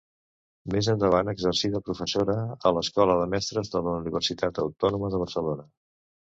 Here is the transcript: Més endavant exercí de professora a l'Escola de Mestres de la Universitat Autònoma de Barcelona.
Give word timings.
Més 0.75 0.87
endavant 0.93 1.29
exercí 1.33 1.69
de 1.73 1.81
professora 1.89 2.39
a 2.69 2.73
l'Escola 2.79 3.19
de 3.21 3.29
Mestres 3.35 3.73
de 3.77 3.85
la 3.91 3.95
Universitat 4.01 4.65
Autònoma 4.67 5.15
de 5.15 5.25
Barcelona. 5.27 5.71